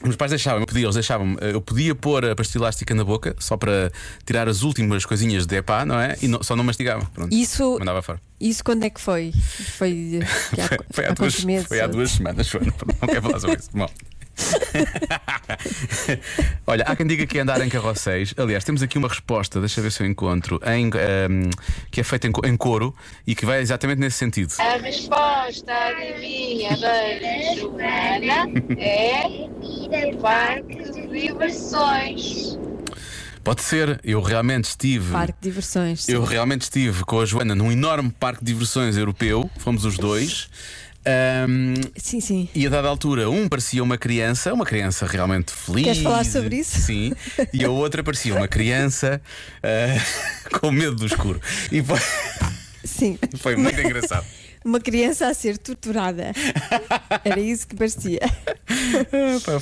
[0.00, 3.02] Os meus pais deixavam, eu pedia, eles deixavam eu podia pôr a pastilha elástica na
[3.04, 3.90] boca só para
[4.24, 6.16] tirar as últimas coisinhas de epá, não é?
[6.22, 7.04] E não- só não mastigava.
[7.12, 7.34] Pronto.
[7.34, 8.20] Isso, Mandava fora.
[8.40, 9.32] isso quando é que foi?
[9.76, 10.20] Foi,
[10.54, 11.66] que há, Foi, há há duas, meses?
[11.66, 13.70] foi há duas semanas, foi, não, não quero falar sobre isso.
[13.72, 13.88] Bom.
[16.66, 18.34] Olha, há quem diga que é andar em carrosséis.
[18.36, 21.50] Aliás, temos aqui uma resposta, deixa eu ver se eu encontro, em, ehm,
[21.90, 22.94] que é feita em, em coro
[23.26, 24.54] e que vai exatamente nesse sentido.
[24.58, 29.48] A resposta adivinha da Joana é
[30.20, 32.58] parque de diversões.
[33.42, 35.12] Pode ser, eu realmente estive.
[35.12, 36.04] Parque de diversões.
[36.04, 36.12] sim.
[36.12, 40.48] Eu realmente estive com a Joana num enorme parque de diversões europeu, fomos os dois.
[41.96, 42.48] Sim, sim.
[42.54, 45.84] E a dada altura, um parecia uma criança, uma criança realmente feliz.
[45.84, 46.78] Queres falar sobre isso?
[46.80, 47.12] Sim.
[47.52, 49.20] E a outra parecia uma criança
[49.62, 51.40] ah, com medo do escuro.
[51.72, 51.98] E foi,
[52.84, 53.18] Sim.
[53.38, 54.26] foi muito engraçado.
[54.68, 56.30] Uma criança a ser torturada.
[57.24, 58.20] Era isso que parecia.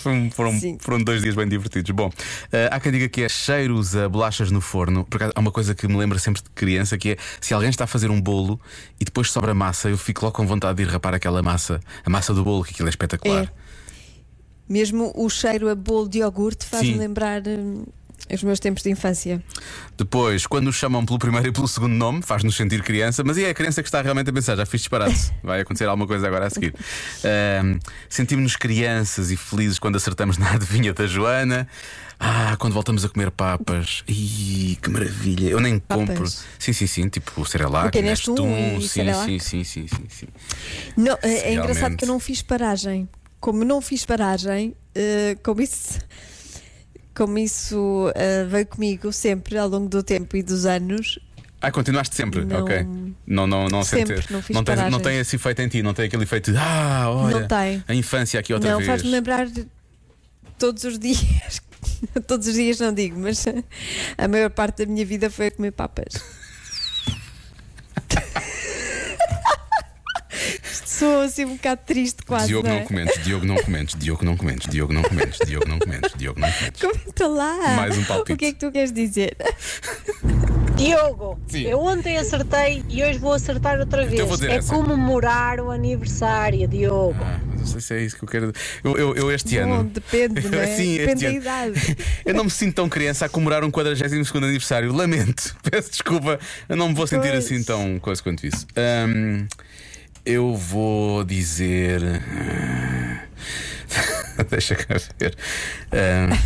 [0.05, 0.79] Um- foram, Sim.
[0.81, 1.89] foram dois dias bem divertidos.
[1.93, 2.11] Bom,
[2.53, 5.05] ah, há quem diga que é cheiros a bolachas no forno.
[5.05, 7.71] Por acaso, há uma coisa que me lembra sempre de criança que é se alguém
[7.71, 8.61] está a fazer um bolo
[8.99, 12.11] e depois sobra massa, eu fico logo com vontade de ir rapar aquela massa, a
[12.11, 13.45] massa do bolo, que aquilo é espetacular.
[13.45, 13.49] É.
[14.69, 17.85] Mesmo o cheiro a bolo de iogurte faz-me lembrar hum,
[18.33, 19.43] os meus tempos de infância.
[19.97, 23.51] Depois, quando nos chamam pelo primeiro e pelo segundo nome, faz-nos sentir criança, mas é
[23.51, 26.47] a criança que está realmente a pensar: já fiz disparate, vai acontecer alguma coisa agora
[26.47, 26.75] a seguir.
[27.25, 31.69] Ahm, Sentimos-nos crianças e felizes quando acertamos na adivinha da Joana.
[32.19, 34.03] Ah, quando voltamos a comer papas.
[34.09, 35.51] Ih, que maravilha!
[35.51, 36.09] Eu nem Papas?
[36.09, 36.27] compro.
[36.59, 38.03] Sim, sim, sim, tipo Cerelac, O?
[38.03, 40.27] Nestum sim, sim, sim, sim, sim, sim.
[40.97, 43.07] Não, é, é engraçado que eu não fiz paragem.
[43.39, 45.99] Como não fiz paragem, eh, como isso,
[47.17, 51.19] como isso eh, veio comigo sempre ao longo do tempo e dos anos,
[51.61, 52.87] Ah, continuaste sempre, Não- ok.
[53.27, 55.95] Não, não, não Sempre, não fiz não, tem, não tem esse efeito em ti, não
[55.95, 57.83] tem aquele efeito de ah, olha, Não tem.
[57.89, 58.89] a infância aqui outra não vez.
[58.89, 59.49] faz-me lembrar
[60.59, 61.61] todos os dias.
[62.27, 63.45] todos os dias não digo, mas
[64.19, 66.15] a maior parte da minha vida foi a comer papas.
[70.71, 72.47] Isto Sou assim um bocado triste, quase.
[72.47, 72.81] Diogo não é?
[72.81, 76.51] comentes, Diogo não comentes, Diogo não comentes, Diogo não comentes, Diogo não comentes, Diogo não
[76.51, 76.81] comentes.
[76.81, 77.77] Comenta lá.
[77.77, 78.33] Mais um palpite.
[78.33, 79.37] O que é que tu queres dizer?
[80.77, 81.63] Diogo, Sim.
[81.63, 84.15] eu ontem acertei e hoje vou acertar outra vez.
[84.15, 84.75] Então vou dizer é essa.
[84.75, 87.17] comemorar o aniversário, Diogo.
[87.21, 88.53] Ah, mas não sei se é isso que eu quero.
[88.85, 89.85] Eu, eu, eu este Bom, ano.
[89.85, 90.67] depende, não é?
[90.77, 91.71] Sim, depende este da ano.
[91.77, 91.97] idade.
[92.27, 94.93] Eu não me sinto tão criança a comemorar um 42 aniversário.
[94.93, 95.57] Lamento.
[95.71, 96.39] Peço desculpa.
[96.69, 97.45] Eu não me vou sentir Pois.
[97.45, 98.67] assim tão coisa quanto isso.
[98.77, 99.47] Ahm,
[100.27, 102.01] eu vou dizer.
[104.51, 105.37] Deixa cá ver.
[105.93, 106.37] Ahm,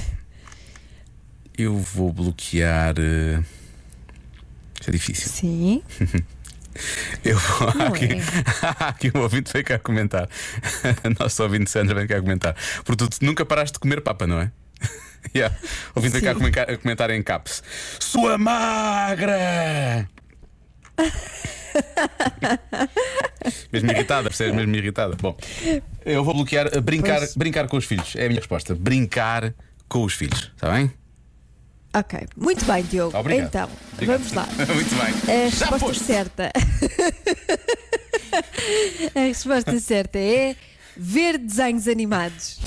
[1.57, 2.95] eu vou bloquear.
[4.75, 5.29] Isto é difícil.
[5.29, 5.83] Sim.
[7.25, 7.69] Eu vou.
[7.69, 8.16] Há aqui, é.
[8.62, 10.29] há aqui um ouvinte veio cá comentar.
[11.19, 12.55] Nosso ouvinte Sandra vem cá comentar.
[12.85, 14.51] Porque tu nunca paraste de comer papa, não é?
[15.35, 15.55] yeah.
[15.95, 16.38] Ouvinte veio cá Sim.
[16.38, 17.62] comentar- a comentar em caps.
[17.99, 20.09] Sua magra!
[23.72, 24.54] mesmo irritada, percebes?
[24.54, 25.16] Mesmo irritada.
[25.20, 25.36] Bom,
[26.04, 27.36] eu vou bloquear uh, brincar, Pois.
[27.36, 28.14] brincar com os filhos.
[28.16, 28.74] É a minha resposta.
[28.74, 29.54] Brincar
[29.88, 30.50] com os filhos.
[30.54, 30.92] Está bem?
[31.94, 32.20] Ok.
[32.36, 33.16] Muito bem, Diogo.
[33.18, 33.46] Obrigado.
[33.48, 34.18] Então, Obrigado.
[34.18, 34.46] vamos lá.
[34.74, 35.14] Muito bem.
[35.46, 36.04] A Já resposta foste.
[36.04, 36.50] certa.
[39.14, 40.54] A resposta certa é
[40.96, 42.60] ver desenhos animados.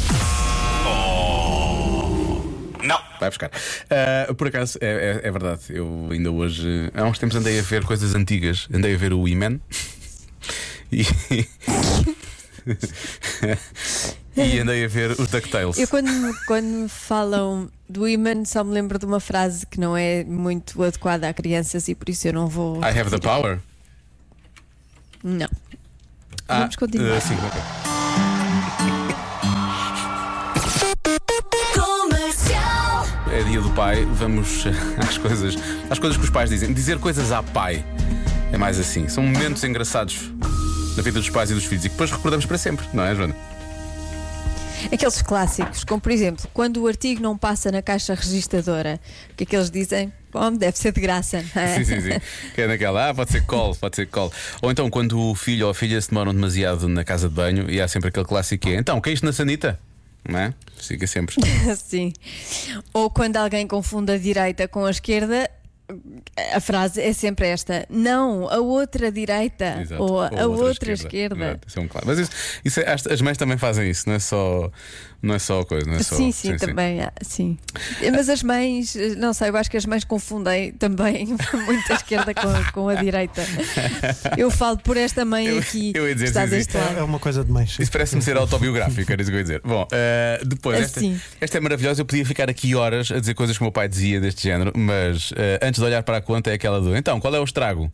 [2.83, 2.99] Não.
[3.19, 3.49] Vai buscar.
[3.89, 5.61] Ah, por acaso, é, é- é verdade.
[5.69, 8.67] Eu ainda hoje, há uns tempos, andei a ver coisas antigas.
[8.73, 9.59] Andei a ver o E-Man.
[10.91, 11.05] E.
[14.35, 15.77] e andei a ver os DuckTales.
[15.77, 16.09] Eu quando,
[16.47, 20.81] quando me falam do Iman só me lembro de uma frase que não é muito
[20.83, 22.77] adequada a crianças e por isso eu não vou.
[22.81, 23.59] I have the power.
[25.23, 25.47] Não.
[26.47, 27.17] Ah, Vamos continuar.
[27.17, 27.82] ah, sim, ok.
[33.53, 34.65] Dia do pai, vamos
[34.97, 35.55] às coisas,
[35.87, 36.73] às coisas que os pais dizem.
[36.73, 37.85] Dizer coisas à pai
[38.51, 39.07] é mais assim.
[39.07, 40.31] São momentos engraçados
[40.97, 43.13] na vida dos pais e dos filhos e que depois recordamos para sempre, não é,
[43.13, 43.35] Joana?
[44.91, 48.99] Aqueles clássicos, como por exemplo, quando o artigo não passa na caixa registradora,
[49.31, 50.11] o que é que eles dizem?
[50.31, 51.45] Bom, deve ser de graça.
[51.53, 51.75] não é?
[51.75, 52.19] Sim, sim, sim.
[52.55, 54.33] Que é naquela, ah, pode ser call, pode ser call.
[54.63, 57.69] Ou então quando o filho ou a filha se demoram demasiado na casa de banho
[57.69, 59.79] e há sempre aquele clássico que é, então, caíste na sanita?
[60.27, 60.53] Não é?
[60.77, 61.35] Fica sempre.
[61.77, 62.13] Sim.
[62.93, 65.49] Ou quando alguém confunde a direita com a esquerda,
[66.53, 69.79] a frase é sempre esta: não, a outra direita.
[69.81, 70.01] Exato.
[70.03, 71.35] Ou a, a outra, esquerda.
[71.45, 72.07] Exato, isso é um claro.
[72.07, 72.31] Mas isso,
[72.63, 74.71] isso é- as, as mães também fazem isso, não é só,
[75.21, 76.15] não é só coisa, não é só.
[76.15, 77.57] Sim, sim, também, há, sim.
[78.11, 81.25] Mas as mães, não sei, eu acho que as mães confundem também
[81.65, 83.41] muito a esquerda com a, com a direita.
[84.37, 86.55] Eu falo por esta mãe Eu- aqui eu ia dizer que está sim, sim.
[86.57, 86.99] deste É, lado.
[86.99, 87.77] é uma coisa de mães.
[87.79, 89.61] Isso parece-me ser autobiográfico, era isso que eu ia dizer.
[89.63, 91.19] Bom, eh, depois, esta, Assim.
[91.39, 92.01] esta é maravilhosa.
[92.01, 94.71] Eu podia ficar aqui horas a dizer coisas que o meu pai dizia deste género,
[94.75, 97.43] mas eh, antes de olhar para a conta é aquela do então, qual é o
[97.43, 97.91] estrago?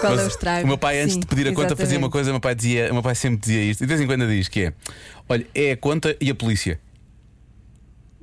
[0.00, 0.64] Qual é Mas o estrago?
[0.64, 2.12] O meu pai, antes Sim, de pedir a conta, fazia uma exatamente.
[2.12, 4.06] coisa, o meu pai, dizia, o meu pai sempre dizia isto, e de vez em
[4.06, 4.72] quando diz que é:
[5.28, 6.78] olha, é a conta e a polícia.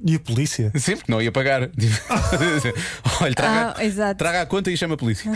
[0.06, 0.72] E a polícia?
[0.76, 1.62] Sim, porque não ia pagar.
[3.22, 3.76] olha, traga,
[4.10, 5.32] Ah, traga a conta e chama a polícia.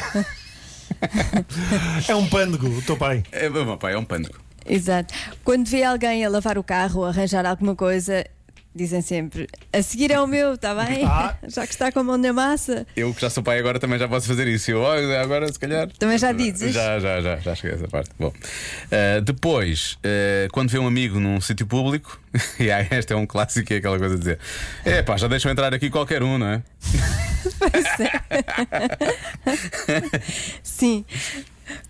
[2.08, 3.23] É um pândego, o teu pai.
[3.32, 4.39] É, o meu pai é um pânico.
[4.65, 5.13] Exato.
[5.43, 8.25] Quando vê alguém a lavar o carro ou arranjar alguma coisa,
[8.78, 11.04] dizem sempre: a seguir é o meu, está bem?
[11.04, 11.36] Ah.
[11.48, 12.86] Já que está com a mão na massa.
[12.96, 14.72] Eu que já sou pai agora também já posso fazer isso.
[14.72, 14.86] Eu,
[15.20, 15.90] agora se calhar.
[15.98, 16.74] Também já dizes?
[16.74, 18.12] Já, já, já, já cheguei a essa parte.
[18.20, 22.20] Bom, uh, depois, uh, quando vê um amigo num sítio público,
[22.60, 24.40] e aí esta é um clássico, é aquela coisa de dizer:
[24.86, 26.63] é pá, já deixam entrar aqui qualquer um, não é?
[30.63, 31.06] Sim.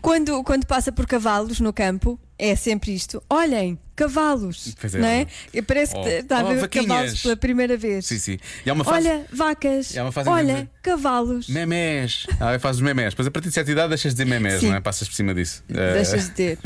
[0.02, 4.76] Quando, quando passa por cavalos no campo, é sempre isto: olhem, cavalos.
[4.80, 5.00] Pois é.
[5.00, 5.28] não é?
[5.54, 6.08] E parece que Oh.
[6.08, 8.06] está a Oh, ver cavalos pela primeira vez.
[8.06, 8.38] Sim, sim.
[8.86, 9.08] Fase.
[9.10, 9.92] Olha, vacas.
[9.92, 11.50] Que Olha, cavalos.
[11.50, 12.28] Memés.
[12.40, 13.14] Ah, faz os memés.
[13.14, 14.70] Depois a partir de certa idade deixas de dizer memés, Sim.
[14.70, 14.80] não é?
[14.80, 15.64] Passas por cima disso.
[15.70, 16.60] Uh, Deixas de ter.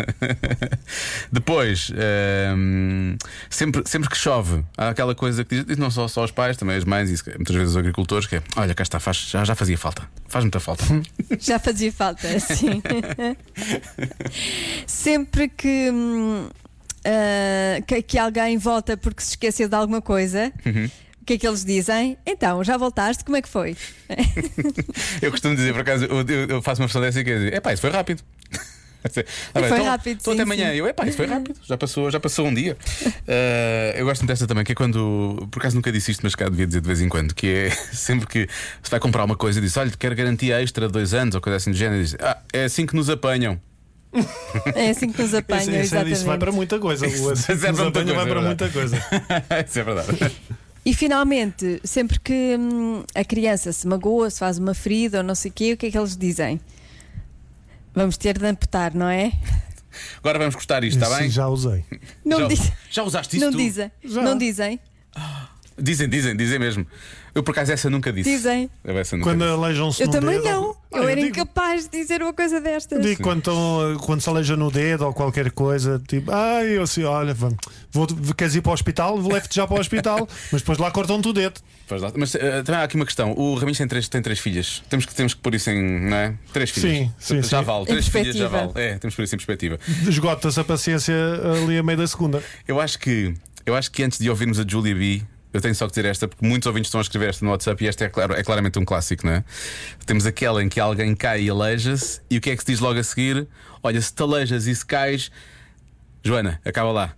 [1.31, 1.91] Depois,
[2.55, 3.15] hum,
[3.49, 6.75] sempre, sempre que chove, há aquela coisa que diz, não só, só os pais, também
[6.75, 9.43] as mães, e se- muitas vezes os agricultores, que é: olha, cá está, faz, já,
[9.45, 10.83] já fazia falta, faz muita falta.
[11.39, 12.81] Já fazia falta, sim.
[14.85, 16.49] Sempre que, hum,
[17.05, 20.89] ah, que, que alguém volta porque se esqueceu de alguma coisa, Uhum.
[21.21, 22.17] o que é que eles dizem?
[22.25, 23.23] Então, já voltaste?
[23.23, 23.75] Como é que foi?
[25.21, 27.73] eu costumo dizer, por acaso, eu, eu- faço uma questão dessa e quer dizer: epá,
[27.73, 28.21] isso foi rápido.
[29.03, 29.09] Ah,
[29.59, 30.69] bem, Foi então- rápido, sim, até amanhã.
[30.69, 30.75] sim.
[30.77, 32.77] Eu, epá, isso foi rápido, já passou, já passou um dia.
[33.27, 36.35] Ah, eu gosto muito desta também, que é quando, por acaso nunca disse isto, mas
[36.35, 38.47] cá devia dizer de vez em quando, que é sempre que
[38.83, 41.41] se vai comprar uma coisa e diz: olha, quero garantia extra de dois anos ou
[41.41, 43.59] coisa assim do género, diz: ah, é assim que nos apanham.
[44.75, 46.13] É assim que nos apanham, Isso, isso, exatamente.
[46.13, 47.05] isso vai para muita coisa.
[47.05, 48.97] O Isso assim nos para muita apanha vai coisa, para é muita coisa.
[49.67, 50.35] isso é verdade.
[50.83, 55.35] E finalmente, sempre que hum, a criança se magoa, se faz uma ferida ou não
[55.35, 56.59] sei o quê, o que é que eles dizem?
[57.93, 59.31] Vamos ter de amputar, não é?
[60.19, 61.29] Agora vamos cortar isto, está bem?
[61.29, 61.83] já usei.
[62.23, 63.45] Não, já, diz- já usaste isso?
[63.45, 63.91] não dizem.
[64.03, 64.21] Já.
[64.21, 64.79] Não dizem.
[65.77, 66.85] Dizem, dizem, dizem mesmo.
[67.33, 68.29] Eu por acaso essa nunca disse.
[68.29, 68.69] Dizem.
[68.83, 69.51] Eu essa nunca Quando disse.
[69.53, 70.51] aleijam-se Eu no também dedo.
[70.51, 70.75] não.
[70.93, 73.01] Ah, eu era digo- incapaz de dizer uma coisa destas.
[73.01, 77.03] Digo quando, estão- quando se aleija no dedo ou qualquer coisa, tipo, ah, eu assim,
[77.05, 77.55] olha, vamos,
[77.89, 78.05] vou,
[78.35, 79.15] queres ir para o hospital?
[79.17, 81.61] Levo-te já para o hospital, mas depois lá cortam-te o dedo.
[81.87, 82.11] Pois lá.
[82.17, 83.31] Mas eh, também há aqui uma questão.
[83.31, 84.83] O Raminhos tem três, tem três filhas.
[84.89, 86.01] Temos que, temos que pôr isso em.
[86.09, 86.33] Não é?
[86.51, 86.91] Três filhas.
[86.91, 87.65] Sim, sim, já sim.
[87.65, 87.83] vale.
[87.83, 88.71] Em Três filhas já vale.
[88.75, 89.79] É, temos que pôr isso em perspectiva.
[90.07, 91.15] Esgota-se a paciência
[91.63, 92.43] ali a meio da segunda.
[92.67, 93.33] Eu acho que.
[93.65, 95.21] Eu acho que antes de ouvirmos a Julia B.
[95.53, 97.83] Eu tenho só que dizer esta, porque muitos ouvintes estão a escrever esta no WhatsApp
[97.83, 99.43] e esta é, claro, é claramente um clássico, não é?
[100.05, 102.79] Temos aquela em que alguém cai e aleija-se, e o que é que se diz
[102.79, 103.47] logo a seguir?
[103.83, 105.29] Olha, se te aleijas e se cais,
[106.23, 107.13] Joana, acaba lá.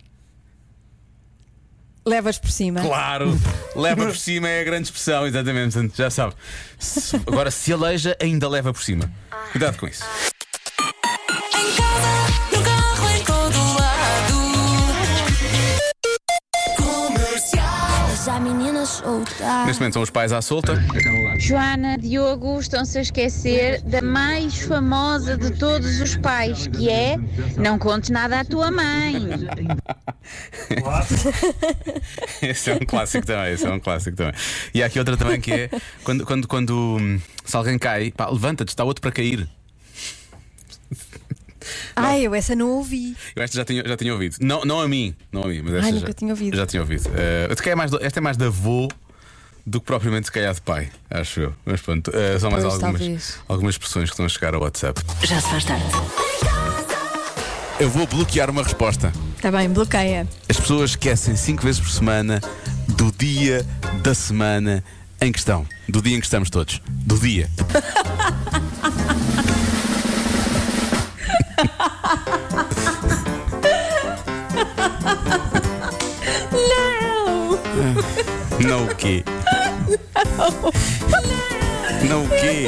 [2.06, 2.80] Levas por cima.
[2.82, 3.38] Claro,
[3.76, 6.34] leva por cima é a grande expressão, exatamente, já sabe.
[6.78, 9.10] Se- agora, se aleija, ainda leva por cima.
[9.52, 10.04] Cuidado com isso.
[19.66, 20.74] Neste momento são os pais à solta.
[21.38, 27.16] Joana, Diogo estão-se a esquecer da mais famosa de todos os pais, que é
[27.56, 29.14] Não contes nada à tua mãe.
[32.42, 34.34] Esse é um clássico também, esse é um clássico também.
[34.72, 35.70] E há aqui outra também que é
[36.02, 39.48] quando, quando, quando hum, se alguém cai, pá, levanta-te, está outro para cair.
[41.96, 43.16] Ai, eu essa não ouvi.
[43.34, 44.36] Eu esta já tinha, já tinha ouvido.
[44.40, 46.56] Não, não a mim, não a mim, mas esta Ai, já, nunca tinha ouvido.
[46.56, 47.02] Já tinha ouvido.
[47.02, 47.08] Se
[47.62, 48.88] calhar é mais do- esta é mais de avô
[49.66, 51.54] do que propriamente se calhar de pai, acho eu.
[51.64, 53.38] Mas pronto, eh, são mais Pois, algumas, talvez.
[53.48, 55.00] algumas expressões que estão a chegar ao WhatsApp.
[55.22, 55.84] Já se faz tarde.
[57.80, 59.08] Eu vou bloquear uma resposta.
[59.36, 60.28] Está Tá bem, bloqueia.
[60.48, 62.40] As pessoas esquecem cinco vezes por semana
[62.88, 63.64] do dia
[64.02, 64.84] da semana
[65.20, 65.66] em questão.
[65.88, 66.80] Do dia em que estamos todos.
[66.86, 67.48] Do dia.
[78.60, 79.22] Não o quê?
[82.08, 82.64] Não o quê?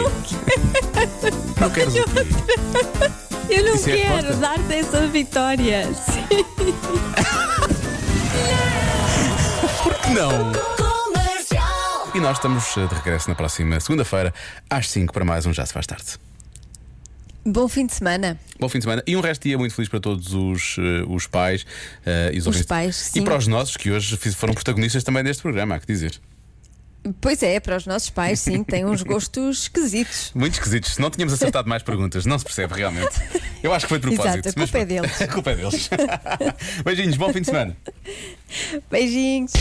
[1.60, 2.26] Não queres o quê?
[3.48, 4.36] Eu não Isso é quero resposta?
[4.40, 5.84] dar-te essa vitória.
[5.94, 6.26] Sim.
[10.14, 10.52] Não!
[12.14, 14.32] E nós estamos de regresso na próxima segunda-feira,
[14.70, 16.04] às 5 para mais um Já Se Faz Tarde.
[17.44, 18.36] Bom fim de semana.
[18.58, 21.04] Bom fim de semana e um resto de dia muito feliz para todos os, eh,
[21.06, 21.64] os pais
[22.04, 22.66] eh, e os, Os ouvintes.
[22.66, 23.22] pais, E sim.
[23.24, 26.18] para os nossos que hoje foram protagonistas também deste programa, há que dizer.
[27.20, 30.30] Pois é, para os nossos pais, sim, têm uns gostos esquisitos.
[30.34, 30.94] Muito esquisitos.
[30.94, 33.14] Se não tínhamos acertado mais perguntas, não se percebe realmente.
[33.62, 34.46] Eu acho que foi de propósito.
[34.46, 35.02] Exato, a mas culpa é pronto.
[35.02, 35.22] deles.
[35.26, 35.90] A culpa é deles.
[36.84, 37.76] Beijinhos, bom fim de semana.
[38.90, 39.52] Beijinhos.